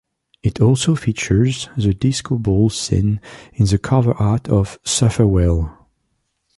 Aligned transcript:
It 0.41 0.59
also 0.59 0.95
features 0.95 1.69
the 1.77 1.93
disco 1.93 2.39
ball 2.39 2.71
seen 2.71 3.21
in 3.53 3.67
the 3.67 3.77
cover 3.77 4.13
art 4.15 4.49
of 4.49 4.79
"Suffer 4.83 5.27
Well". 5.27 5.87